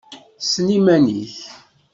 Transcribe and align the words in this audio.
Ssen 0.43 0.67
iman-ik! 0.77 1.35